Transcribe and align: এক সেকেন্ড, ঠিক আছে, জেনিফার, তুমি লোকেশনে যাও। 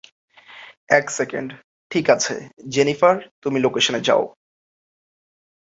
এক 0.89 1.05
সেকেন্ড, 1.09 1.49
ঠিক 1.91 2.05
আছে, 2.09 2.35
জেনিফার, 2.69 3.15
তুমি 3.41 3.57
লোকেশনে 3.59 3.99
যাও। 3.99 4.23